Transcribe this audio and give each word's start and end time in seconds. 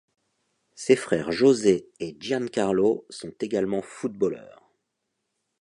Ses 0.73 0.95
frères 0.95 1.31
José 1.31 1.91
et 1.99 2.17
Giancarlo 2.19 3.05
sont 3.11 3.35
également 3.39 3.83
footballeurs. 3.83 4.63